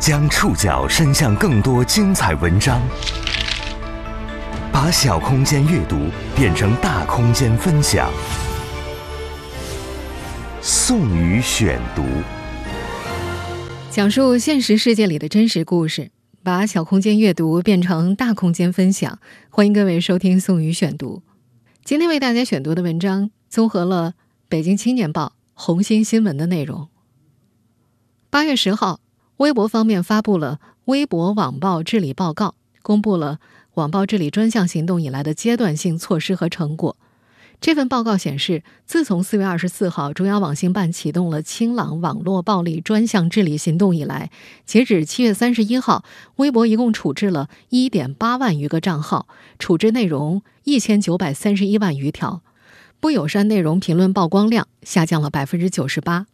[0.00, 2.80] 将触角伸向更多精彩文章，
[4.72, 6.06] 把小空间阅读
[6.36, 8.08] 变成大空间分享。
[10.62, 12.04] 宋宇选读，
[13.90, 16.12] 讲述现实世界里的真实故事，
[16.44, 19.18] 把小空间阅读变成大空间分享。
[19.50, 21.22] 欢迎各位收听宋宇选读。
[21.84, 24.12] 今天为大家选读的文章综合了
[24.48, 26.86] 《北京青年报》《红星新闻》的内容。
[28.30, 29.00] 八月十号。
[29.38, 32.46] 微博方面发布了《微博网暴治理报告》，
[32.82, 33.38] 公布了
[33.74, 36.96] 网暴治理专项行动以来的阶段性措施和成果。
[37.60, 44.32] 这份报告显示，自从四月二十四号中央网信办启动了“清朗网络暴力专项治理行动”以来，
[44.66, 46.02] 截止七月三十一号，
[46.36, 49.28] 微博一共处置了一点八万余个账号，
[49.60, 52.42] 处置内容一千九百三十一万余条，
[52.98, 56.26] 不友善内容评论曝光量下降了百分之九十八。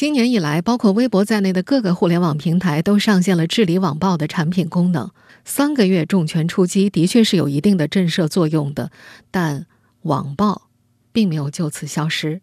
[0.00, 5.10] 今年以来，包括微博在内的各个互联网平台都上线了治理网暴的产品功能。
[5.44, 8.90] 三个月重拳出击，的确是有一定的震慑作用的。
[9.30, 9.66] 但
[10.04, 10.70] 网暴
[11.12, 12.40] 并没有就此消失。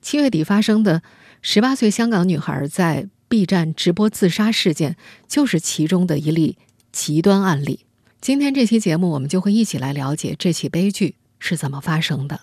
[0.00, 1.02] 七月底发生的
[1.42, 4.94] 十八岁香港女孩在 B 站直播自杀事件，
[5.26, 6.58] 就是其中的一例
[6.92, 7.80] 极端案例。
[8.20, 12.38] 今天这期节目，我们就会一起来了解这起悲剧是怎么发生的。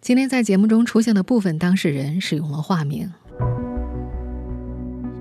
[0.00, 3.12] 今天在节目中出现的部分当事人使用了化名。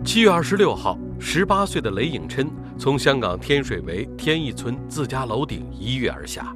[0.05, 6.55] 七月二十六号，十八岁的雷颖琛从香港天水围天逸村自家楼顶一跃而下。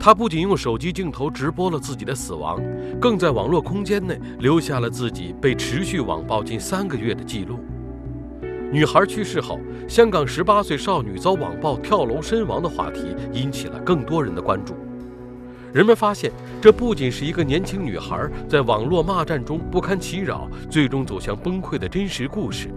[0.00, 2.58] 他不仅用手机镜头直播了自己的死亡，
[2.98, 7.60] 更在网络空间内留下了自己被持续网暴近三个月的记录。
[8.72, 14.74] 女孩去世后，香港十八岁少女遭网暴跳楼身亡的话题引起了更多人的关注。
[15.72, 22.68] 人们发现，这不仅是一个年轻女孩在网络骂战中不堪其扰，最终走向崩溃的真实故事，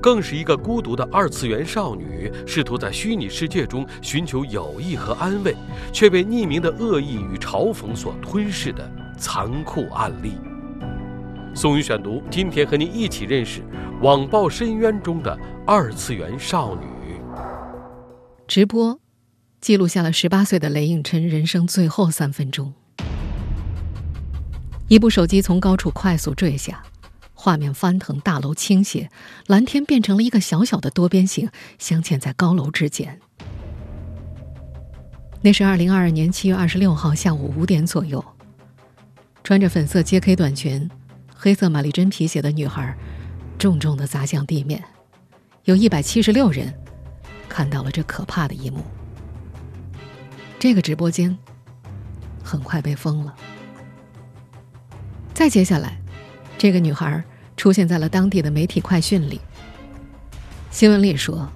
[0.00, 5.54] 更是一个孤独的二次元少女试图在虚拟世界中寻求友谊和安慰，
[5.92, 10.32] 却被匿名的恶意与嘲讽所吞噬的残酷案例。
[11.54, 13.60] 宋宇选读，今天和您一起认识
[14.00, 16.86] 网暴深渊中的二次元少女。
[18.46, 19.01] 直播。
[19.62, 22.74] 记录下了十八岁的雷应琛人生最后三分钟。
[24.88, 26.82] 一部手机从高处快速坠下，
[27.32, 29.08] 画面翻腾，大楼倾斜，
[29.46, 33.20] 蓝天变成了一个小小的多边形，镶嵌在高楼之间。
[35.42, 38.22] 那是二零二二年七月二十六号下午五点左右，
[39.44, 40.90] 穿着粉色 JK 短裙、
[41.32, 42.96] 黑色玛丽珍皮鞋的女孩，
[43.60, 44.82] 重重的砸向地面。
[45.66, 46.74] 有一百七十六人
[47.48, 48.84] 看到了这可怕的一幕。
[50.62, 51.36] 这个直播间
[52.40, 53.34] 很快被封了。
[55.34, 56.00] 再接下来，
[56.56, 57.20] 这个女孩
[57.56, 59.40] 出现在了当地的媒体快讯里。
[60.70, 61.48] 新闻里说，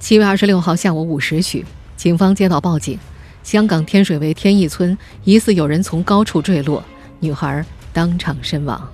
[0.00, 1.64] 七月二十六号下午五时许，
[1.96, 2.98] 警方接到报警，
[3.44, 6.82] 香港天水围天逸村疑似有人从高处坠落，
[7.20, 8.92] 女孩当场身亡。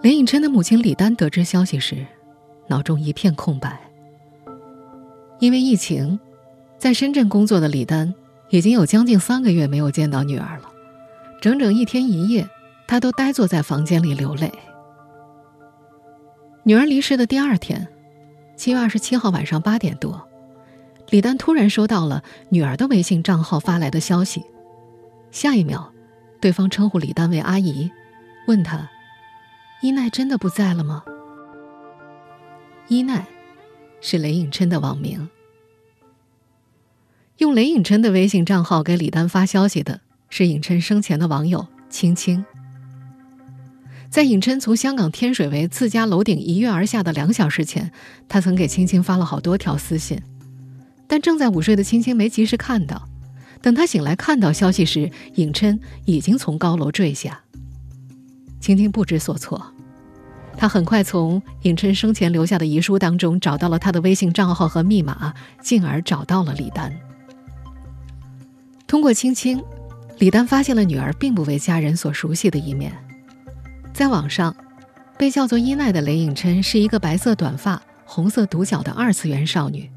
[0.00, 2.06] 林颖琛的母亲李丹得知消息时，
[2.66, 3.78] 脑中一片空白，
[5.38, 6.18] 因为疫情。
[6.84, 8.14] 在深圳工作的李丹
[8.50, 10.70] 已经有将近三个月没有见到女儿了，
[11.40, 12.46] 整整一天一夜，
[12.86, 14.52] 他都呆坐在房间里流泪。
[16.62, 17.88] 女儿离世的第二天，
[18.54, 20.28] 七月二十七号晚上八点多，
[21.08, 24.44] 李丹突然收到了女儿的微信账号发来的消息，
[25.30, 25.90] 下一秒，
[26.38, 27.90] 对方称呼李丹为阿姨，
[28.46, 28.90] 问他
[29.80, 31.02] ：“伊奈真的不在了吗？”
[32.88, 33.24] 伊奈，
[34.02, 35.26] 是雷颖琛的网名。
[37.38, 40.00] 用雷颖琛的微信账号给李丹发消息的
[40.30, 42.44] 是颖琛生前的网友青青。
[44.08, 47.90] 在颖琛从香港天水围自家楼顶一跃而下的两小时前，
[48.28, 50.22] 他曾给青青发了好多条私信，
[51.08, 53.08] 但正在午睡的青青没及时看到。
[53.60, 57.40] 等他醒来看到消息时，颖琛已经从高楼坠下。
[58.60, 59.74] 青青不知所措，
[60.56, 66.96] 他很快从颖琛生前留下的遗书当中找到了他的微信账号和密码，进而找到了李丹。
[68.86, 69.62] 通过青青，
[70.18, 72.92] 李丹发现了女儿并不为家人所熟悉的一面。
[73.92, 74.54] 在网上，
[75.18, 79.90] 被叫做伊奈的雷颖琛是一个白色短发、红色独角的二次元少女。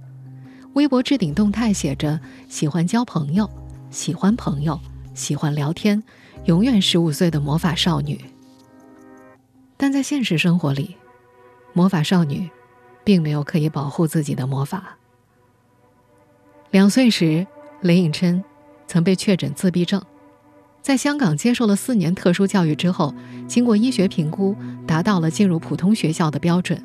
[0.74, 3.50] 微博置顶动态写着：“喜欢交朋友，
[3.90, 4.80] 喜欢朋友，
[5.14, 6.04] 喜欢聊天，
[6.46, 8.24] 永远十五岁的魔法少女。”
[9.76, 10.96] 但在现实生活里，
[11.74, 12.50] 魔法少女
[13.04, 14.98] 并没有可以保护自己的魔法。
[16.72, 17.46] 两岁时，
[17.82, 18.44] 雷颖琛。
[18.88, 20.02] 曾被确诊自闭症，
[20.82, 23.14] 在香港接受了四年特殊教育之后，
[23.48, 24.56] 经过医学评估，
[24.88, 26.82] 达到了进入普通学校的标准。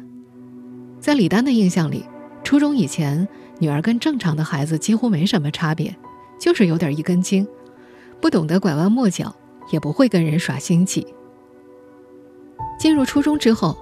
[1.00, 2.04] 在李丹的印象里，
[2.44, 3.26] 初中以前，
[3.58, 5.96] 女儿跟正常的孩子几乎没什么差别，
[6.38, 7.46] 就是有点一根筋，
[8.20, 9.34] 不懂得拐弯抹角，
[9.70, 11.06] 也不会跟人耍心计。
[12.78, 13.76] 进入初中之后，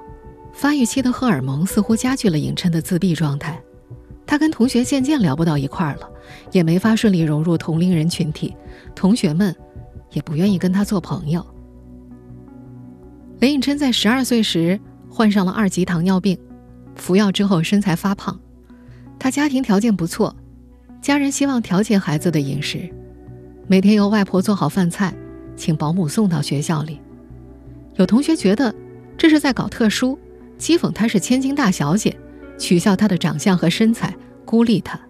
[0.52, 3.58] 发育期的荷尔蒙似乎加剧了尹琛的自闭状态，
[4.30, 6.08] 他跟同学渐渐聊不到一块儿了，
[6.52, 8.54] 也没法顺利融入同龄人群体，
[8.94, 9.52] 同学们
[10.12, 11.44] 也不愿意跟他做朋友。
[13.40, 14.78] 雷颖琛在十二岁时
[15.10, 16.38] 患上了二级糖尿病。
[16.94, 18.38] 服药之后身材发胖，
[19.18, 20.36] 他家庭条件不错，
[21.02, 22.88] 家人希望调节孩子的饮食，
[23.66, 25.12] 每天由外婆做好饭菜，
[25.56, 27.00] 请保姆送到学校里。
[27.96, 28.72] 有同学觉得
[29.18, 30.16] 这是在搞特殊，
[30.56, 32.16] 讥讽她是千金大小姐，
[32.60, 34.14] 取笑她的长相和身材，
[34.44, 35.00] 孤立她。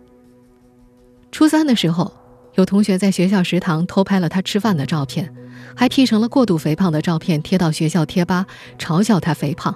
[1.31, 2.11] 初三的时候，
[2.55, 5.35] 有同学在学校食堂偷拍了她吃饭的照片，
[5.77, 8.47] 还 P 成了过度肥胖的照片贴到学校贴吧，
[8.79, 9.75] 嘲笑她肥胖。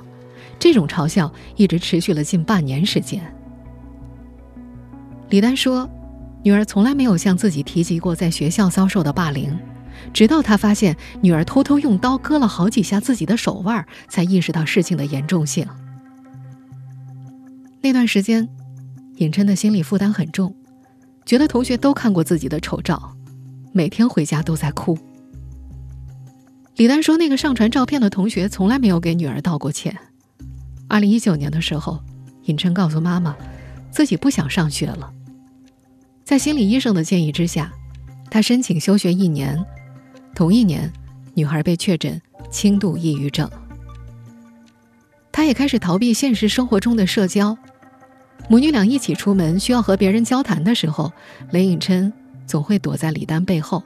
[0.58, 3.20] 这种嘲笑一直持续了近半年时间。
[5.30, 5.88] 李丹说，
[6.42, 9.58] 女儿从来没有向自己提及过在学校遭受的霸凌，
[10.12, 15.66] 直到他发现女儿偷偷用刀割了好几下自己的手腕，才意识到事情的严重性。
[17.84, 18.48] 那段时间，
[19.16, 20.56] 尹琛的心理负担很重，
[21.26, 23.14] 觉得同学都看过自己的丑照，
[23.74, 24.96] 每天回家都在哭。
[26.76, 29.94] 李丹说，那个上传照片的同学从来没有给女儿道过歉。
[30.88, 32.02] 二零一九年的时候，
[32.44, 33.36] 尹琛告诉妈妈，
[33.90, 35.12] 自己不想上学了。
[36.24, 37.70] 在心理医生的建议之下，
[38.30, 39.62] 他申请休学一年。
[40.34, 40.90] 同一年，
[41.34, 42.18] 女孩被确诊
[42.50, 43.46] 轻度抑郁症。
[45.30, 47.54] 他也开始逃避现实生活中的社交。
[48.48, 51.12] 母女俩一起出门需要和别人交谈的时候，
[51.50, 52.12] 雷颖琛
[52.46, 53.82] 总会躲在李丹背后。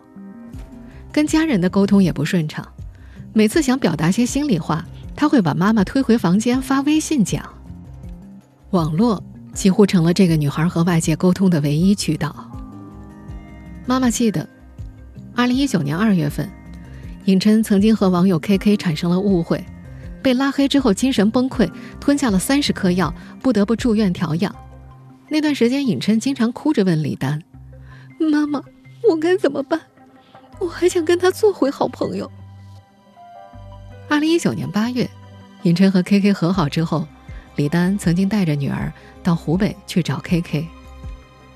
[1.12, 2.66] 跟家人的沟通也不顺畅，
[3.32, 4.84] 每次想表达些心里话。
[5.16, 7.44] 他会把妈妈推回房间发微信讲，
[8.70, 9.20] 网络
[9.52, 12.48] 几乎成了这个女孩和外界沟通的唯一渠道。
[13.84, 14.48] 妈妈记得，
[15.34, 16.48] 二零一九年二月份，
[17.24, 19.66] 尹琛曾经和网友 K K 产生了误会，
[20.22, 21.70] 被拉黑之后精神崩溃，
[22.00, 24.54] 吞下了三十颗药，不得不住院调养。
[25.28, 27.42] 那段时间，尹琛经常哭着问李丹
[28.18, 28.62] ：“妈妈，
[29.08, 29.80] 我该怎么办？
[30.58, 32.30] 我还想跟他做回好朋友。”
[34.08, 35.08] 二零一九年八月，
[35.62, 37.06] 尹琛和 K K 和好之后，
[37.56, 38.92] 李丹曾经带着女儿
[39.22, 40.66] 到湖北去找 K K。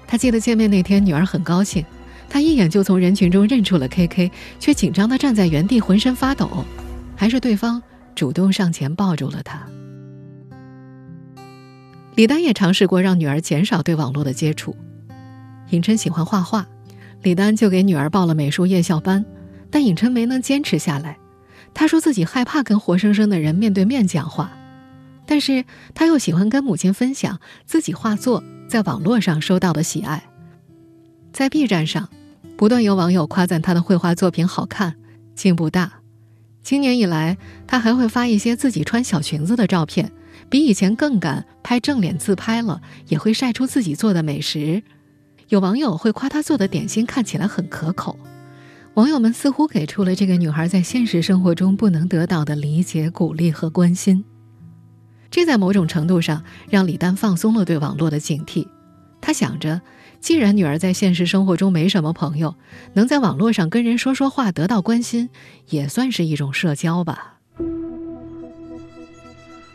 [0.06, 1.82] 他记得见面那天，女儿很高兴，
[2.28, 4.30] 他一眼就从人群中认出了 K K，
[4.60, 6.64] 却紧张的站在原地，浑身发抖。
[7.16, 7.82] 还是对方
[8.14, 9.66] 主动上前抱住了他。
[12.14, 14.76] 李丹也尝试过让女儿减少对网络的接触。
[15.70, 16.66] 尹琛喜欢画画，
[17.22, 19.24] 李丹就给女儿报了美术夜校班，
[19.70, 21.18] 但尹琛没能坚持下来。
[21.72, 24.52] 他说自己害怕跟活生生的人面对面讲话，
[25.24, 25.64] 但是
[25.94, 30.22] 他又喜欢跟母亲分享自己画作在网络上收到的喜爱。
[31.32, 32.10] 在 B 站上，
[32.58, 34.96] 不断有网友夸赞他的绘画作品好看、
[35.34, 36.01] 进步大。
[36.62, 37.36] 今年以来，
[37.66, 40.12] 他还会发一些自己穿小裙子的照片，
[40.48, 44.82] 比以前更敢拍正脸自拍了，也会晒出自己做的美食。
[45.48, 48.18] 有网友会夸他做的点心看起来很可口。
[48.94, 54.24] 网友们似乎给出了这个女孩在现实生活中不能得到的理解、鼓励和关心。
[55.30, 58.66] 这在某种程度上让李丹放松了对网络的警惕。
[59.20, 59.80] 他想着，
[60.22, 62.54] 既然女儿在现实生活中没什么朋友，
[62.94, 65.28] 能在网络上跟人说说话、得到关心，
[65.70, 67.38] 也算是一种社交吧。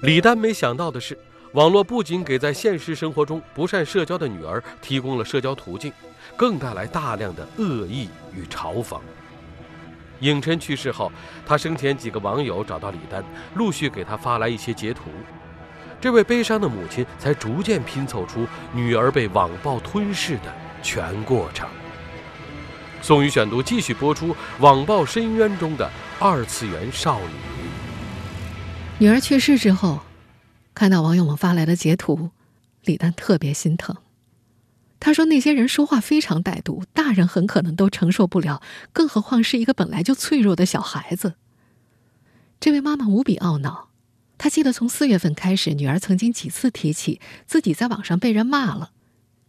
[0.02, 1.20] 李丹没想到的是，
[1.52, 5.92] 网络不仅给在现实生活中不善社交的女儿提供了社交途径。
[6.36, 9.00] 更带来大量的恶意与嘲讽。
[10.20, 11.12] 影琛去世后，
[11.46, 13.24] 他生前几个网友找到李丹，
[13.56, 15.04] 陆续给他发来一些截图。
[16.00, 21.68] 这位悲伤的母亲才逐渐拼凑出女儿被网暴吞噬的全过程。
[23.02, 25.90] 宋宇选读继续播出：网暴深渊中的
[26.20, 27.34] 二次元少女。
[29.00, 30.00] 女儿去世之后，
[30.74, 32.32] 看到网友们发来的截图，
[32.84, 33.96] 李丹特别心疼。
[35.00, 41.36] 他说：“那些人说话非常歹毒，大人很可能都承受不了，更何况是一个本来就脆弱的小孩子。”
[42.60, 43.90] 这位妈妈无比懊恼。
[44.38, 48.92] 他记得从四月份开始，女儿曾经几次提起自己在网上被人骂了。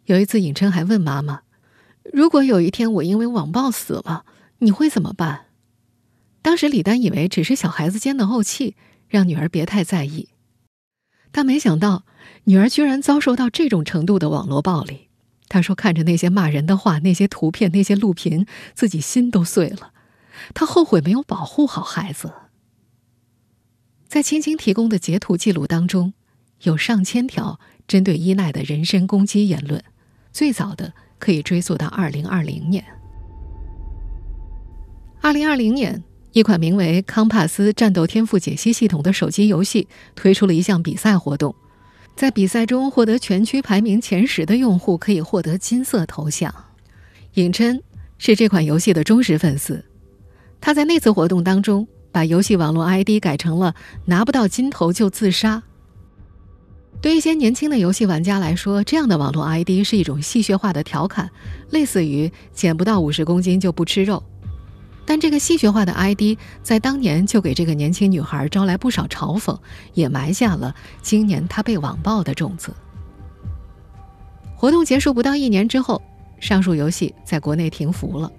[0.07, 1.43] 有一次，尹琛还问妈妈
[2.13, 4.25] ：“如果有一天我因为网暴死了，
[4.59, 5.47] 你会怎么办？”
[6.41, 8.77] 当时李丹以为只是小孩子间的怄气，
[9.09, 10.31] 让女儿别太在意。
[11.31, 12.05] 但没想到，
[12.45, 15.09] 女儿居然遭受到这种程度的网络暴力。
[15.49, 19.93] 他说：“看着那些骂人的话，那些图片，那些录屏，自己心都碎了。
[20.55, 22.33] 他后悔没有保护好孩子。”
[24.09, 26.15] 在青青提供的截图记录当中，
[26.63, 29.85] 有上千条针对伊奈的人身攻击言论，
[30.33, 32.83] 最早的可以追溯到二零二零年。
[35.21, 41.55] 二零二零年，一款名为《康帕斯战斗天赋解析系统》的手机游戏推出了一项比赛活动，
[42.17, 46.55] 在比赛中获得全区排名前十的用户可以获得金色头像。
[47.35, 47.83] 尹琛
[48.17, 49.85] 是这款游戏的忠实粉丝，
[50.63, 53.75] 他在那次活动当中把游戏网络 ID 改成了
[54.07, 55.63] “拿不到金头就自杀”。
[57.01, 61.31] 对一些年轻的游戏玩家来说，这样的网络 ID 是一种戏谑化的调侃，
[61.71, 64.23] 类似于“减不到五十公斤就不吃肉”。
[65.07, 69.59] 但这个戏谑化的 ID 在当年就给这个年轻女孩招来不少嘲讽，
[69.95, 72.75] 也埋下了今年她被网暴的种子。
[74.55, 76.03] 活动结束不到一年之后，
[76.41, 78.31] 上述游戏在国内停服了。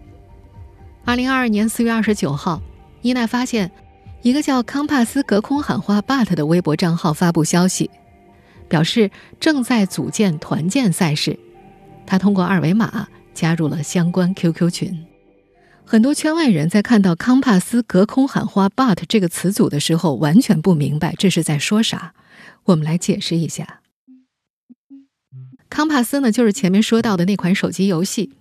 [1.06, 2.62] 二零二二年四月二十九号，
[3.01, 3.72] 伊奈发现
[4.22, 7.89] 一个叫“康帕斯隔空喊话 ”but 的微博账号发布消息，
[8.68, 11.39] 表示正在组建团建赛事。
[12.06, 15.06] 他通过二维码加入了相关 QQ 群。
[15.86, 22.13] 很多圈外人在看到“康帕斯隔空喊话 ”but 这个词组的时候，完全不明白这是在说啥。
[22.65, 23.82] 我们来解释一下，
[25.70, 28.34] 康帕斯呢，就是前面说到的那款手机游戏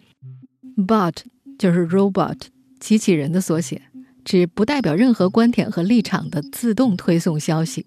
[0.76, 1.14] ，bot
[1.58, 2.36] 就是 robot
[2.78, 3.82] 机器人的缩写，
[4.28, 7.87] 指不代表任何观点和立场的自动推送消息。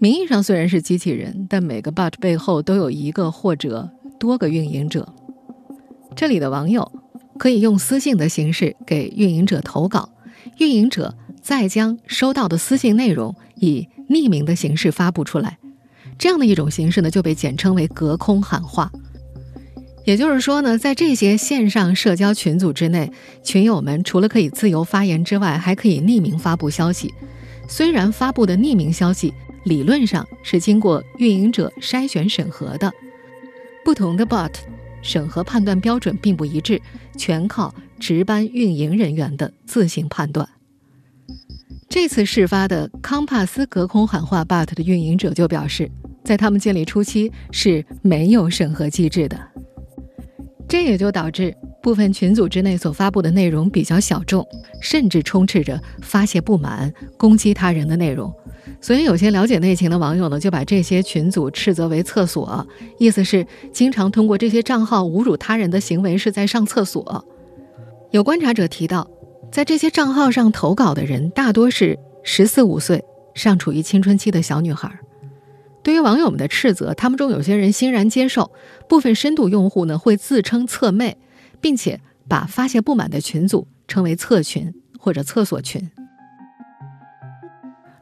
[0.00, 5.12] 名义上虽然是机器人，但每个 bot 背后都有一个或者多个运营者。
[6.16, 6.90] 这里的网友。
[7.38, 10.10] 可以用私信的形式给运营者投稿，
[10.56, 15.56] 运营者再将收到的私信内容以匿名的形式发布出来。
[16.18, 18.90] 这样的一种形式呢，就被简称为隔空喊话。
[20.08, 23.12] 也就是说呢，在这些线上社交群组之内，
[23.42, 27.12] 群友们除了可以自由发言之外，还可以匿名发布消息。
[27.68, 29.34] 虽然发布的匿名消息
[29.64, 32.90] 理论上是经过运营者筛选审核的，
[33.84, 34.50] 不同的 bot。
[35.02, 36.80] 审核判断标准并不一致，
[37.18, 40.48] 全靠值班运营人员的自行判断。
[41.86, 45.90] 这次事发的康帕斯隔空喊话 bot 的运营者就表示，
[46.24, 49.38] 在他们建立初期是没有审核机制的，
[50.68, 54.46] 这也就导致部分群组之内所发布的内容比较小众，
[54.82, 58.30] 甚至充斥着发泄不满、攻击他人的内容。
[58.80, 62.66] 所以，有些了解内情的网友呢，就把这些群组斥责为“厕所”，
[62.98, 67.24] 意思是经常通过这些账号侮辱他人的行为是在上厕所。
[68.10, 69.08] 有观察者提到，
[69.50, 73.02] 在这些账号上投稿的人大多是十四五岁、
[73.34, 74.92] 尚处于青春期的小女孩。
[75.88, 78.52] 对于网友们的斥责，他们中有些人欣然接受，
[78.90, 81.16] 部分深度用户呢会自称“侧妹”，
[81.62, 85.90] 并且把发泄不满的群组称为“厕群”或者“厕所群”。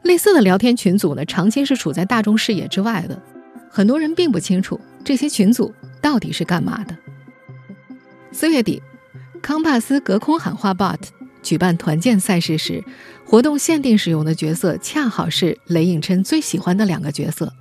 [0.03, 3.17] 类似的聊天群组呢，长期是处在大众视野之外的，
[3.69, 6.93] 很多人并不清楚这些群组到底是干嘛的。
[8.33, 8.83] 四月底，
[9.41, 10.99] 康帕斯隔空喊话 bot
[11.41, 12.83] 举办团建赛事时，
[13.25, 17.53] 活动限定使用的角色恰好是雷影琛最喜欢的两个角色。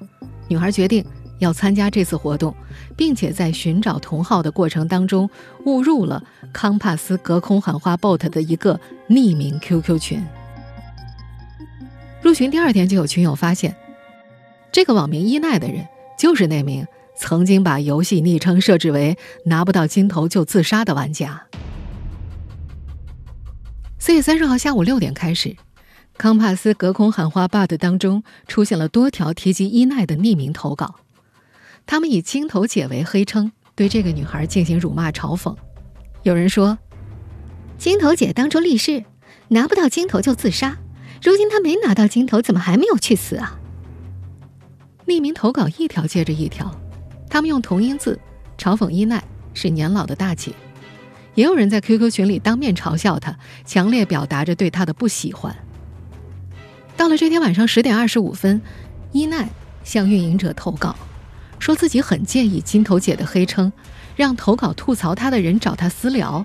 [0.49, 1.05] 女孩决定
[1.39, 2.55] 要参加这次活动，
[2.97, 5.29] 并且在寻找同号的过程当中，
[5.65, 6.23] 误入了
[6.53, 10.25] 康帕斯隔空喊话 bot 的一个匿名 QQ 群。
[12.23, 13.77] 入群第二天，就有群友发现，
[14.73, 15.87] 这个网名伊奈的人
[16.19, 16.87] 就是那名
[17.17, 21.47] 曾经把游戏昵称设置为“拿不到金头就自杀”的玩家。
[23.99, 25.57] 四月三十号下午六点开始，
[26.19, 30.97] 康帕斯隔空喊话，but 当中出现了多条提及伊奈的匿名投稿，
[31.85, 35.55] 他们以“金头姐”为黑称，对这个女孩进行辱骂嘲讽。
[36.23, 36.79] 有人说
[37.77, 39.05] ：“金头姐当初立誓，
[39.49, 40.79] 拿不到金头就自杀。”
[41.23, 43.59] 如今她没拿到金头，怎么还没有去死啊？
[45.07, 46.75] 匿名投稿一条接着一条，
[47.29, 48.19] 他们用同音字
[48.57, 50.53] 嘲讽伊奈是年老的大姐，
[51.35, 55.55] 也有人在 QQ 群里当面嘲笑她，强烈表达着对她的不喜欢。
[56.97, 58.61] 到了这天晚上十点二十五分，
[59.13, 59.49] 伊奈
[59.85, 60.97] 向运营者投稿，
[61.59, 63.73] 说自己很介意金头姐的黑称，
[64.17, 66.45] 让投稿吐槽她的人找她私聊，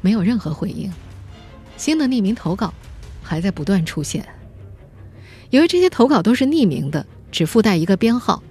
[0.00, 0.92] 没有任何回应。
[1.76, 2.72] 新的匿名投稿。
[3.24, 4.28] 还在不断出现。
[5.50, 8.42] 由于这些投稿都是匿名的，只附带一个编号，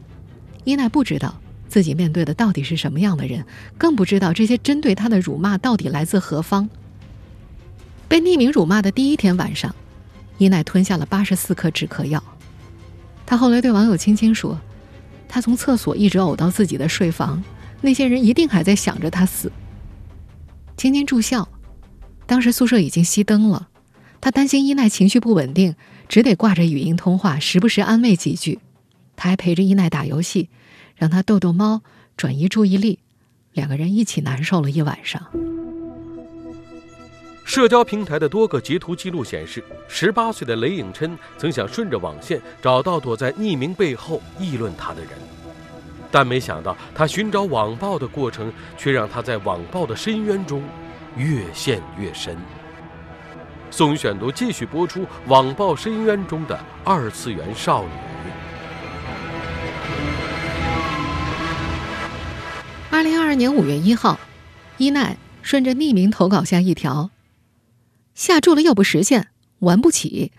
[0.63, 3.45] 伊奈不知道自己面对的到底是什么样的人，
[3.77, 6.69] 更不知道这些针对他的辱骂到底来自何方。
[8.07, 9.75] 被匿名辱骂的第一天晚上，
[10.41, 12.24] 伊奈吞下了八十四颗止咳药。
[13.27, 14.60] 他后来对网友青青说
[15.29, 17.43] ：“他从厕所一直呕到自己的睡房，
[17.81, 19.51] 那些人一定还在想着他死。”
[20.75, 21.48] 青青住校，
[22.25, 23.67] 当时宿舍已经熄灯了。
[24.19, 25.75] 他担心伊奈情绪不稳定，
[26.10, 28.57] 只得挂着语音通话，时不时安慰几句。
[29.15, 30.50] 他还陪着伊奈打游戏，
[30.95, 31.83] 让他逗逗猫，
[32.17, 32.98] 转移注意力，
[33.53, 35.21] 两个人一起难受了一晚上。
[37.53, 45.10] 社交平台的多个截图记录显示，十八岁的雷颖琛曾想顺着网线找到躲在匿名背后议论他的人，
[46.10, 50.63] 但没想到他寻找网暴的过程，却让他在网暴的深渊中
[51.17, 52.38] 越陷越深。
[53.70, 57.89] 宋选读继续播出：网暴深渊中的二次元少女。
[62.89, 64.17] 二零二二年五月一号，
[64.77, 67.10] 伊奈顺着匿名投稿下一条。
[68.13, 70.32] 下注了又不实现，玩不起，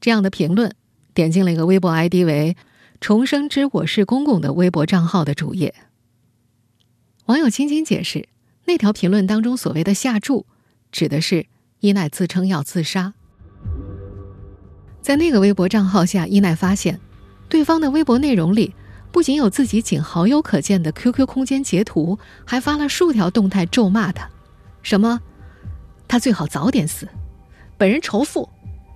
[0.00, 0.74] 这样的评论
[1.14, 2.56] 点进了一个微博 ID 为
[3.00, 5.74] “重生之我是公公”的微博账号的主页。
[7.26, 8.28] 网友青青解释，
[8.66, 10.44] 那条评论当中所谓的下注，
[10.92, 11.46] 指的是
[11.80, 13.14] 伊奈自称要自杀。
[15.00, 17.00] 在那个微博账号下，伊奈发现，
[17.48, 18.74] 对方的微博内容里
[19.12, 24.28] 不仅有自己仅好友可见的 QQ 空间截图，还发了数条动态咒骂他，
[24.82, 25.20] 什么？
[26.06, 27.08] 他最好早点死，
[27.76, 28.48] 本人仇富，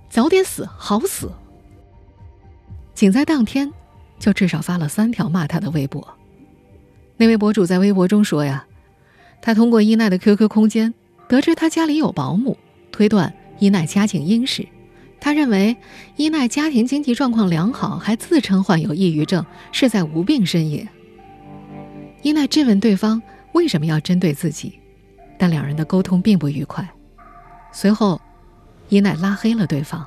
[0.09, 1.31] 早点死好死。
[2.93, 3.71] 仅在当天，
[4.19, 6.07] 就至少发了三条骂他的微博。
[7.17, 8.65] 那位博主在微博中说：“呀，
[9.41, 10.93] 他通过伊奈的 QQ 空间
[11.27, 12.57] 得知他家里有保姆，
[12.91, 14.67] 推断伊奈家境殷实。
[15.19, 15.75] 他认为
[16.15, 20.87] 伊奈家庭经济状况良好，还自称患有抑郁症，是在无病呻吟。”
[22.23, 23.21] 伊奈质问对方
[23.53, 24.79] 为什么要针对自己，
[25.37, 26.89] 但两人的沟通并不愉快。
[27.71, 28.19] 随后，
[28.89, 30.05] 伊奈拉黑了对方。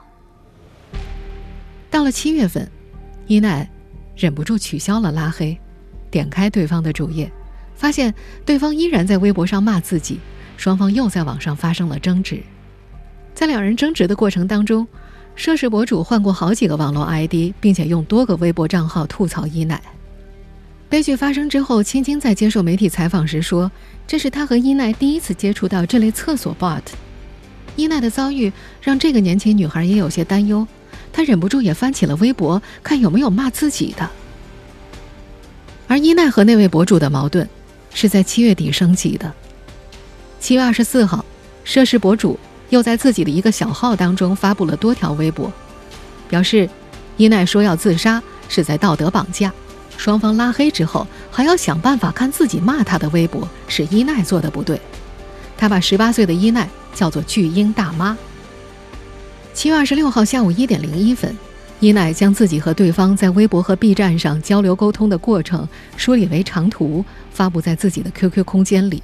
[1.90, 2.70] 到了七月份，
[3.26, 3.70] 伊奈
[4.16, 5.58] 忍不住取消了拉黑，
[6.10, 7.30] 点开对方的主页，
[7.74, 8.12] 发现
[8.44, 10.18] 对方依然在微博上骂自己，
[10.56, 12.42] 双方又在网上发生了争执。
[13.34, 14.86] 在两人争执的过程当中，
[15.34, 19.80] 涉事博主换过好几个网络 ID，并且用多个微博账号吐槽伊奈。
[20.88, 23.72] 悲剧发生之后，青青在接受媒体采访时说
[24.06, 26.82] ：“这是他和伊奈第一次接触到这类厕所 bot。”
[27.76, 30.66] 伊奈的遭遇让这个年轻女孩也有些担忧，
[31.12, 34.08] 她忍不住也翻起了微博，看有没有骂自己的。
[35.88, 37.48] 而伊奈和那位博主的矛盾，
[37.92, 39.32] 是在七月底升级的。
[40.40, 41.24] 七月二十四号，
[41.64, 42.38] 涉事博主
[42.70, 45.52] 又在自己的一个小号当中发布了多条微博，
[46.28, 46.68] 表示
[47.16, 49.52] 伊奈说要自杀是在道德绑架，
[49.96, 54.80] 双方拉黑之后还要想办法看自己骂他的微博是伊奈做的不对。
[55.56, 58.16] 他把十八岁的伊奈叫做“巨婴大妈”。
[59.54, 61.36] 七月二十六号下午一点零一分，
[61.80, 69.02] 伊奈将自己和对方在微博和 B 站上交流沟通的过程梳理为长图，发布在自己的 QQ 空间里。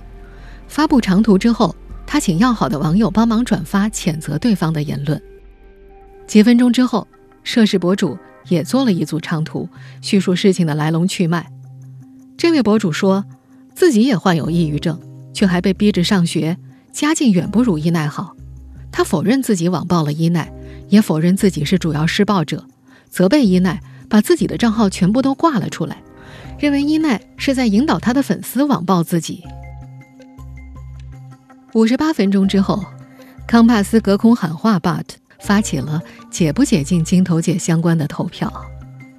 [0.67, 1.75] 发布长图之后，
[2.07, 5.21] 他请要好的网友帮忙转发，谴责对方的言论。
[6.27, 7.07] 几分钟之后，
[7.43, 8.17] 涉事博主
[8.49, 9.69] 也做了一组长图，
[10.01, 11.51] 叙述事情的来龙去脉。
[12.37, 13.25] 这位博主说，
[13.75, 14.99] 自己也患有抑郁症。
[15.35, 16.57] 却还被逼着上学，
[16.93, 18.35] 家境远不如伊奈好。
[18.91, 20.51] 他否认自己网暴了伊奈，
[20.89, 22.65] 也否认自己是主要施暴者，
[23.09, 26.03] 责备伊奈把自己的账号全部都挂了出来，
[26.59, 29.45] 认为伊奈是在引导他的粉丝网暴自己。
[31.75, 32.85] 五十八分钟之后，
[33.47, 35.05] 康帕斯隔空喊话，but
[35.39, 38.53] 发起了解不解禁金头姐相关的投票，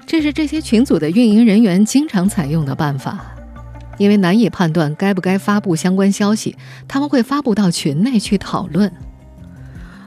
[0.06, 3.24] 这是这些群组的运营人员经常采用的办法。
[4.00, 6.56] 因为难以判断该不该发布相关消息，
[6.88, 8.92] 他们会发布到群内去讨论。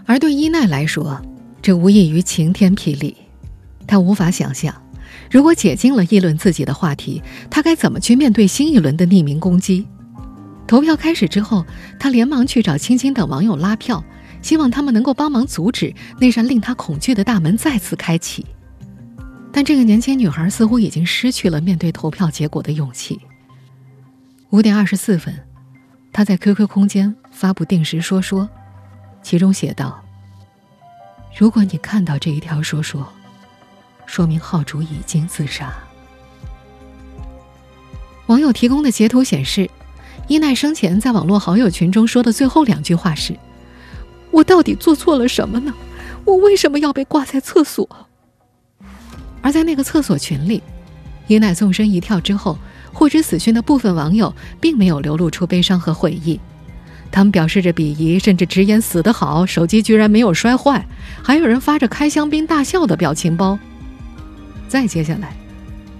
[0.04, 1.22] 而对伊奈来说，
[1.62, 3.16] 这无异于晴天霹雳。
[3.86, 4.74] 他无法想象，
[5.30, 9.86] 如果解禁了议论自己的话题，他该怎么去面对新一轮的匿名攻击。
[10.66, 11.66] 投票开始之后，
[12.00, 14.02] 他连忙去找青青等网友拉票，
[14.40, 18.46] 希望他们能够帮忙阻止那扇令他恐惧的大门再次开启。
[19.52, 23.20] 但这个年轻女孩似乎已经失去了面对投票结果的勇气。
[24.52, 25.34] 五点二十四分，
[26.12, 28.46] 他在 QQ 空间发布定时说说，
[29.22, 30.04] 其中写道
[31.34, 33.10] ：“如果你看到这一条说说，
[34.04, 35.72] 说明号主已经自杀。”
[38.28, 39.70] 网友提供的截图显示，
[40.28, 43.34] 伊奈生前在网络好友群中说的最后两句话是
[44.30, 45.72] ：“我到底做错了什么呢？
[46.26, 47.88] 我为什么要被挂在厕所？”
[49.40, 50.62] 而在那个厕所群里，
[51.26, 52.58] 伊奈纵身一跳之后。
[52.92, 56.38] 获知死讯的部分网友并没有流露出悲伤和悔意，
[57.10, 60.86] 他们表示着鄙夷，甚至直言死得好，手机居然没有摔坏。
[61.22, 63.58] 还有人发着开香槟大笑的表情包。
[64.68, 65.34] 再接下来，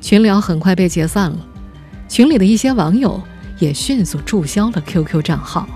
[0.01, 1.39] 群聊很快被解散了，
[2.09, 3.21] 群里的一些网友
[3.59, 5.69] 也迅速注销了 QQ 账号。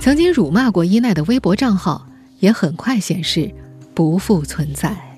[0.00, 2.06] 曾经辱骂过伊奈的微博账号
[2.38, 3.50] 也很快显示
[3.94, 5.13] 不复存在。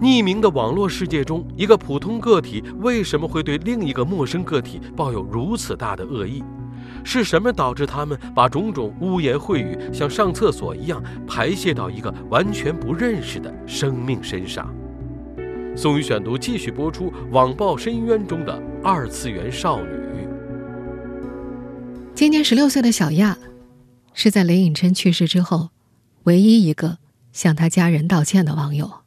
[0.00, 6.42] 匿名的网络世界中，一个普通个体为什么会对另一个陌生个体抱有如此大的恶意？
[7.02, 14.74] 是什么导致他们把种种污言秽语像上厕所一样排泄到一个完全不认识的生命身上？
[15.74, 19.88] 宋宇选读继续播出：网暴深渊中的二次元少女。
[22.14, 23.38] 今年十六岁的小亚，
[24.12, 25.68] 是在雷颖琛去世之后，
[26.24, 26.98] 唯一一个
[27.32, 29.05] 向他家人道歉的网友。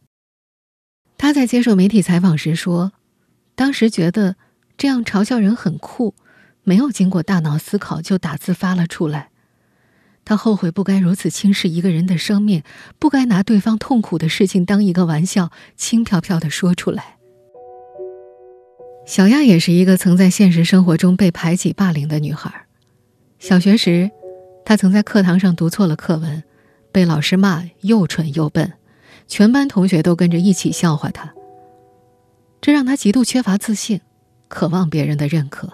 [1.22, 2.94] 他在接受媒体采访时说
[3.54, 4.38] ：“当时觉得
[4.78, 6.16] 这样嘲笑人很酷，
[6.64, 9.30] 没有经过大脑思考就打字发了出来。
[10.24, 12.64] 他后悔不该如此轻视一个人的生命，
[12.98, 17.18] 不该拿对方痛苦的事情当一个玩笑，轻飘飘的说出来。”
[19.06, 22.66] 小亚也是一个曾在现实生活中被排挤、霸凌的女孩。
[23.40, 24.10] 小学时，
[24.64, 26.42] 她曾在课堂上读错了课文，
[26.94, 28.79] 被老师骂又蠢又笨。
[29.30, 31.34] 全班同学都跟着一起笑话他，
[32.60, 34.02] 这让他极度缺乏自信，
[34.48, 35.72] 渴望别人的认可。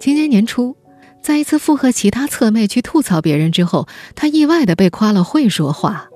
[0.00, 0.74] 今年年初，
[1.22, 6.08] 在一次附和其他侧妹去吐槽别人之后，他意外的被夸了会说话。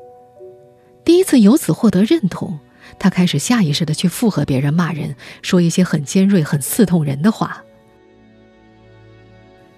[1.04, 2.58] 第一次由此获得认同，
[2.98, 7.62] 他开始下意识的去附和别人骂人，说一些很尖锐、很刺痛人的话。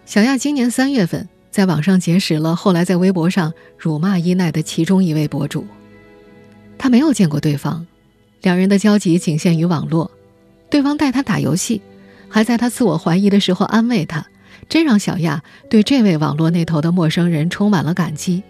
[0.06, 5.66] 小亚今年三月份在网上结识了后来在微博上辱骂伊奈的其中一位博主。
[6.78, 7.86] 他没有见过对方，
[8.40, 10.10] 两人的交集仅限于网络。
[10.68, 11.82] 对方带他打游戏，
[12.28, 14.26] 还在他自我怀疑的时候安慰他，
[14.68, 18.42] 这让小亚对这位网络那头的陌生人充满了感激。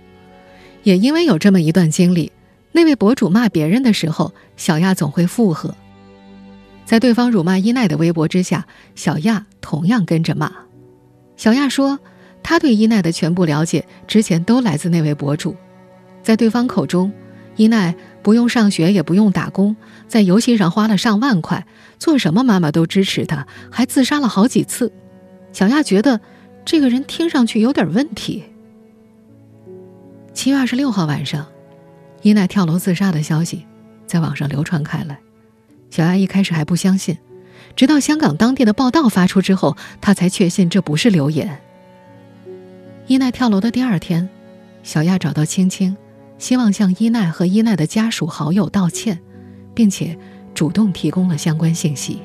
[0.85, 2.31] 也因为有这么一段经历，
[2.71, 5.75] 那位博主骂别人的时候，小亚总会附和。
[6.85, 10.53] 在对方辱骂伊奈的微博之下，小亚同样跟着骂。
[11.37, 11.99] 小亚说，
[12.43, 15.57] 他对伊奈的全部了解之前都来自那位博主，
[16.23, 17.13] 在对方口中，
[17.57, 17.95] 伊奈。
[18.23, 21.67] 不用上学，也不用打工，在游戏上花了上万块，
[21.99, 24.93] 做什么妈妈都支持他，还自杀了好几次。
[25.53, 26.21] 小亚觉得
[26.65, 28.45] 这个人听上去有点问题。
[30.33, 31.47] 七月二十六号晚上，
[32.23, 33.67] 伊奈跳楼自杀的消息
[34.07, 35.19] 在网上流传开来。
[35.91, 37.19] 小亚一开始还不相信，
[37.77, 41.61] 直到香港当地的报道发出之后，他才确信这不是流言。
[43.09, 44.31] 伊奈跳楼的第二天，
[44.83, 45.95] 小亚找到青青。
[46.43, 49.21] 希望向伊奈和伊奈的家属好友道歉，
[49.75, 50.19] 并且
[50.55, 52.21] 主动提供了相关信息。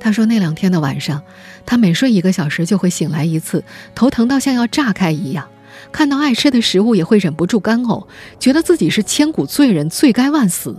[0.00, 1.22] 他说，那两天的晚上，
[1.64, 3.62] 他每睡一个小时就会醒来一次，
[3.94, 5.48] 头疼到像要炸开一样，
[5.92, 8.08] 看到爱吃的食物也会忍不住干呕，
[8.40, 10.76] 觉得自己是千古罪人，罪该万死。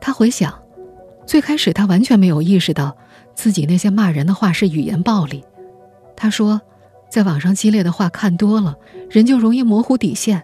[0.00, 0.52] 他回想，
[1.26, 2.96] 最开始他完全没有意识到
[3.36, 5.44] 自己那些骂人的话是语言暴力。
[6.16, 6.60] 他说，
[7.08, 8.74] 在网上激烈的话看多了，
[9.08, 10.42] 人就容易模糊底线。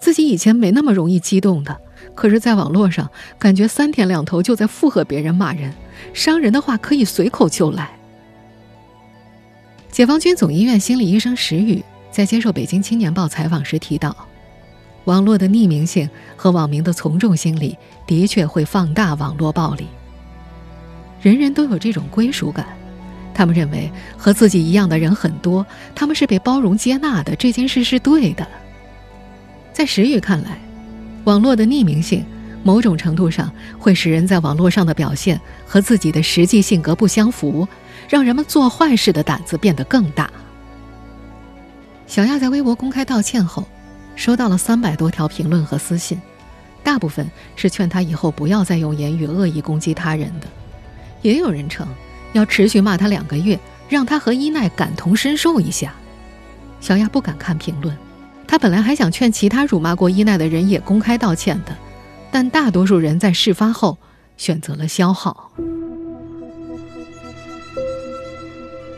[0.00, 1.78] 自己以前没那么容易激动的，
[2.14, 3.08] 可是，在网络上
[3.38, 5.72] 感觉三天两头就在附和别人骂人，
[6.14, 7.90] 伤人的话可以随口就来。
[9.90, 14.16] 解放军总医院心理医生石宇在接受《北京青年报》采访时提到，
[15.04, 19.86] 网络的匿名性和网民的从众心理的确会放大网络暴力。
[21.20, 22.66] 人人都有这种归属感，
[23.34, 28.48] 他们认为和自己一样的人很多，他们是被包容接纳的，这件事是对的。
[29.72, 30.58] 在石宇看来，
[31.24, 32.24] 网络的匿名性
[32.62, 37.66] 某种程度上会使人在网络上的表现和自己的实际性格不相符，
[38.08, 40.30] 让人们做坏事的胆子变得更大。
[42.06, 43.66] 小亚在微博公开道歉后，
[44.16, 46.20] 收到了三百多条评论和私信，
[46.82, 50.46] 大部分是劝他以后不要再用言语恶意攻击他人的，
[51.22, 51.86] 也有人称
[52.32, 55.94] 要持续骂他两个月，让他和伊奈感同身受一下。
[56.80, 57.96] 小亚不敢看评论。
[58.50, 61.72] 他本来还想劝其他辱骂过伊奈的人也公开道歉的，
[62.32, 63.96] 但大多数人在事发后
[64.36, 65.52] 选择了消耗。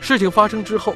[0.00, 0.94] 事情发生之后，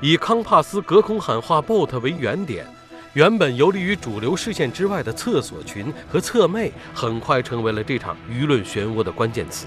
[0.00, 2.64] 以康帕斯隔空喊话 bot 为原点，
[3.12, 9.66] 原本游离于主流视线之外的厕所群和侧妹，很快成为了这场舆论漩涡的关键词。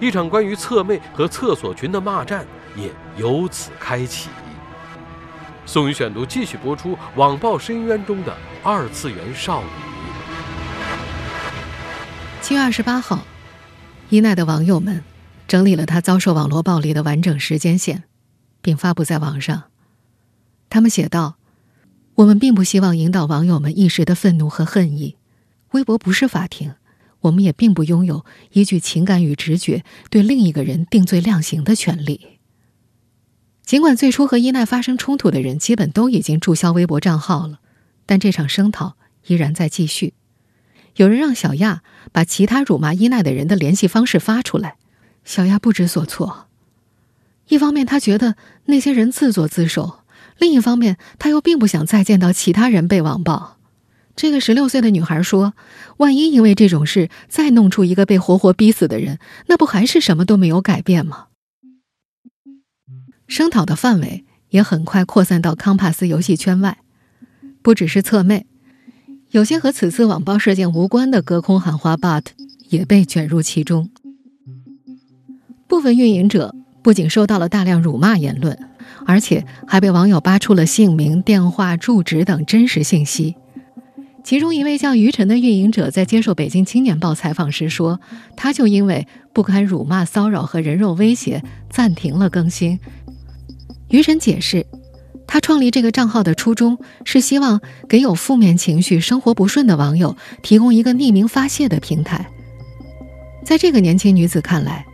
[0.00, 4.30] 一场关于侧妹和厕所群的骂战也由此开启。
[5.66, 9.68] 宋宇选读继续播出：网暴深渊中的二次元少女。
[12.42, 13.24] 七月二十八号，
[14.10, 15.02] 伊奈的网友们
[15.48, 18.04] 整理了他遭受网络暴力的完整时间线，
[18.60, 19.64] 并发布在网上。
[20.68, 21.36] 他们写道
[22.16, 25.16] ：“我们并不希望引导网友们一时的愤怒和恨意。
[25.70, 26.74] 微博不是法庭，
[27.20, 32.28] 我们也并不拥有依据情感与直觉对另一个人定罪量刑的权利。”
[33.64, 37.60] 尽管最初和伊奈发生冲突的人基本都已经注销微博账号了，
[38.04, 38.94] 但这场声讨
[39.26, 40.12] 依然在继续。
[40.96, 44.76] 有人让小亚把其他辱骂伊奈的人的联系方式发出来，
[45.24, 46.46] 小亚不知所措。
[47.48, 50.04] 一方面，他觉得那些人自作自受；
[50.38, 53.56] 另一方面，他又并不想再见到其他人被网暴。
[54.14, 55.54] 这个十六岁的女孩说
[55.98, 61.26] ：“万一因为这种事再弄出一个被活活逼死的人，那不还是什么都没有改变吗？”
[63.34, 66.78] 声讨的范围也很快扩散到康帕斯游戏圈外，
[67.62, 68.46] 不只是侧妹，
[69.30, 72.22] 有些和此次网暴事件无关的隔空喊话 bot
[72.68, 73.90] 也被卷入其中。
[75.66, 78.56] 部分运营者不仅收到了大量辱骂言论，
[79.04, 83.34] 而且还被网友扒出了姓名、电话、住址等真实信息。
[84.22, 88.00] 其中一位叫于晨的运营者在接受《北京青年报》采访时说
[88.38, 92.78] ：“他就因为不堪辱骂、骚扰和人肉威胁，暂停了更新。”
[93.94, 94.66] 于晨解释，
[95.24, 102.28] 他创立这个账号的初衷是希望给有负面情绪、生活不顺的网友提供一个匿名发泄的平台。
[103.44, 104.84] 在这个年轻女子看来，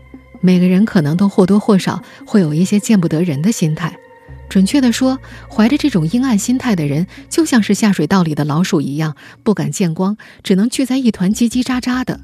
[0.42, 3.96] 每个人可能都或多或少会有一些见不得人的心态。
[4.50, 5.18] 准确地说，
[5.50, 12.20] 怀着这种阴暗心态的人，就像是下水道里的老鼠一样，不敢见光，只能聚在一团叽叽喳喳的。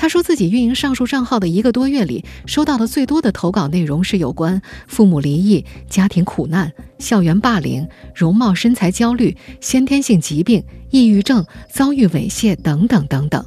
[0.00, 7.84] 他说自己运营上述账号的一个多月里，收到的最多的投稿内容是有关父母离异、家庭苦难、校园霸凌、
[8.14, 13.44] 容貌身材焦虑、先天性疾病、抑郁症、遭遇猥亵等等等等。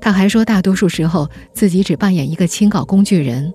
[0.00, 3.52] 他还说，大多数时候自己只扮演一个清稿工具人。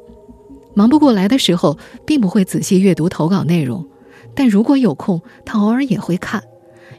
[0.76, 3.84] 忙不过来的时候，并不会仔细阅读投稿内容，
[4.36, 6.44] 但如果有空，他偶尔也会看。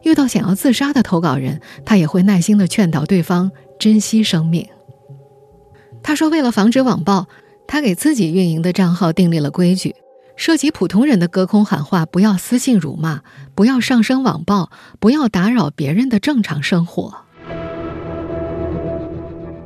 [0.03, 4.67] 遇到想要自杀的投稿人，他也会耐心地劝导对方珍惜生命。
[6.03, 7.29] 他说，为了防止网暴，
[7.67, 9.95] 他给自己运营的账号订立了规矩：
[10.37, 13.23] 涉及普通人的隔空喊话，不要私信辱骂，
[13.55, 17.15] 不要上升网暴，不要打扰别人的正常生活。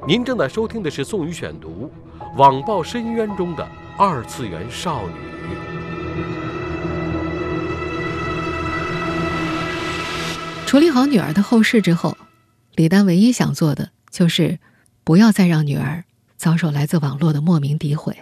[0.07, 1.91] 您正在收听的是《宋宇选读》，
[2.39, 3.67] 网暴深渊中的。
[3.97, 5.15] 二次元少女
[10.67, 12.17] 处理好女儿的后事之后，
[12.75, 14.59] 李丹唯一想做的就是
[15.05, 16.03] 不要再让女儿
[16.45, 18.15] 遭受来自网络的莫名诋毁。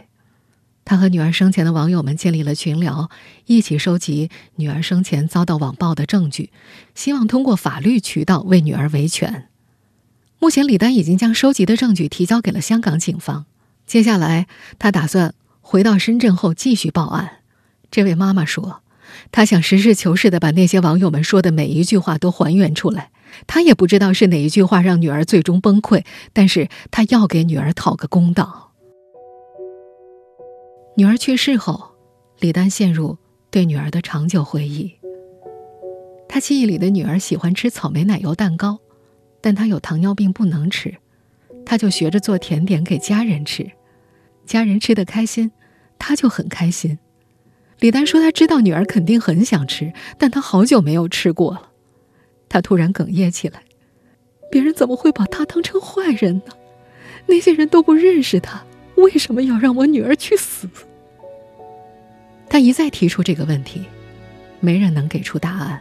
[0.85, 3.11] 他和女儿生前的网友们建立了群聊，
[3.47, 6.51] 一起收集女儿生前遭到网暴的证据，
[6.95, 9.49] 希望通过法律渠道为女儿维权。
[10.39, 13.47] 目前，李丹已经将收集的证据提交给了香港警方，
[13.87, 14.47] 接下来
[14.79, 15.35] 他打算。
[15.65, 17.39] 回到深圳后继续报案，
[17.91, 18.83] 这位妈妈说
[19.33, 23.12] ：“她想实事求是的把那些网友们说的每一句话都还原出来。
[23.47, 28.73] 他也不知道是哪一句话让女儿最终崩溃，但是他要给女儿讨个公道。”
[30.97, 31.93] 女儿去世后，
[32.39, 33.17] 李丹陷入
[33.51, 34.93] 对女儿的长久回忆。
[36.29, 38.79] 他记忆里的女儿喜欢吃草莓奶油蛋糕，
[39.41, 40.95] 但她有糖尿病不能吃，
[41.65, 43.71] 他就学着做甜点给家人吃。
[44.45, 45.53] 家人吃的开心，
[45.99, 46.99] 他就很开心。
[47.81, 51.71] 李丹说：“他知道女儿肯定很想吃，但他好久没有吃过了。”
[52.53, 53.63] 他突然哽咽起来
[54.53, 56.53] ：“别人怎么会把他当成坏人呢？
[57.25, 58.63] 那些人都不认识他，
[58.97, 60.69] 为什么要让我女儿去死？”
[62.51, 63.87] 他一再提出这个问题，
[64.61, 65.81] 没人能给出答案。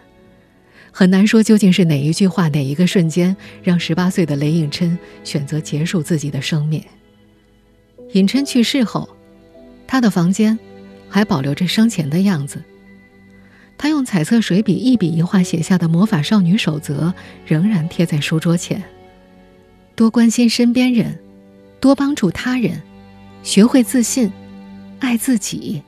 [0.94, 6.82] 很难说究竟是哪一句话、哪一个瞬间，让十八岁的雷颖琛选择结束自己的生命。
[8.14, 9.10] 尹琛去世后，
[9.86, 10.58] 他的房间
[11.10, 12.64] 还保留着生前的样子。
[13.82, 17.12] 他用彩色水笔一笔一画写下的魔法少女守则
[17.48, 18.84] 仍然贴在书桌前：
[19.96, 21.18] 多关心身边人，
[21.80, 22.80] 多帮助他人，
[23.42, 24.32] 学会自信，
[25.00, 25.82] 爱自己。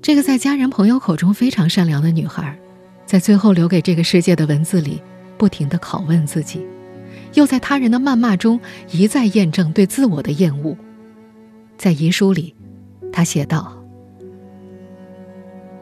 [0.00, 2.58] 这个在家人朋友口中非常善良的女孩，
[3.04, 5.02] 在最后留给这个世界的文字里，
[5.36, 6.66] 不停的拷问自己。
[7.34, 8.58] 又在他人的谩骂中
[8.90, 10.74] 一再验证对自我的厌恶。
[11.76, 12.54] 在遗书里，
[13.12, 13.76] 他写道：“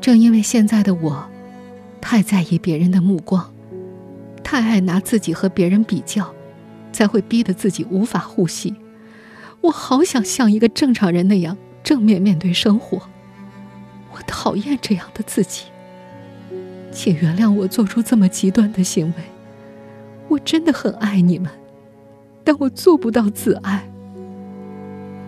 [0.01, 1.29] 正因为现在的我，
[2.01, 3.53] 太在意别人的目光，
[4.43, 6.35] 太爱拿自己和别人比较，
[6.91, 8.75] 才会逼得自己无法呼吸。
[9.61, 13.03] 我好想像一个正常人那样正面面对生活。
[14.13, 15.67] 我讨厌这样的自己，
[16.91, 19.23] 请原谅我做出这么极端的行为。”
[20.29, 21.51] 我真的很爱你们，
[22.45, 23.91] 但我做不到自爱。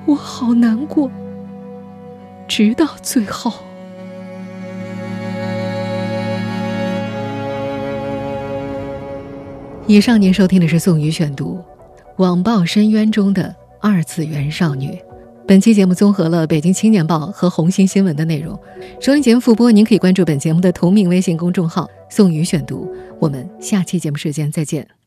[0.07, 1.11] 我好难过，
[2.49, 3.53] 直到最后。
[9.89, 11.57] 以上您收听的是宋宇选读
[12.17, 14.91] 《网暴深渊中的二次元少女》。
[15.47, 18.59] 本期节目综合了《北京青年报》和《红星新闻》的内容。
[19.01, 21.89] 收音节目复播，您可以关注本节目的同名微信公众号。
[22.09, 24.87] 宋宇选读，我们下期节目时间再见。